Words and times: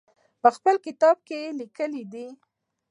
په 0.41 0.49
خپل 0.55 0.75
کتاب 0.85 1.17
کې 1.27 1.37
یې 1.43 1.49
لیکلي 1.59 2.03
دي. 2.13 2.27